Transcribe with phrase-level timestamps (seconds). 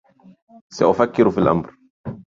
[0.69, 1.75] سأفكّر في الأمر.